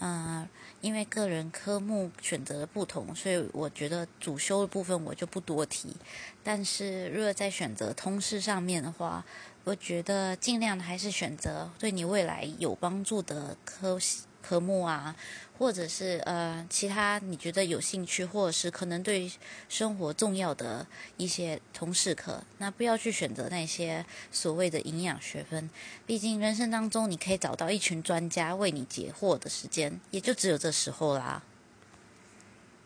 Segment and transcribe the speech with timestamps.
[0.00, 0.48] 嗯，
[0.80, 5.94] 因为个人科目选择的不同，所以我觉得主修的部分我就不多提。
[6.42, 9.24] 但是如果在选择通识上面的话，
[9.64, 13.98] 我觉得尽量还是选择对你未来有帮助的科
[14.42, 15.14] 科目啊。
[15.60, 19.30] 或者是呃，其他你觉得有兴趣，或者是可能对
[19.68, 20.86] 生活重要的
[21.18, 25.68] 一些通识课，那不要去选择那些所谓的营养学分。
[26.06, 31.42] 毕竟人生当中，你可以找到一群专家为你解惑的时间，也就只有这时候啦。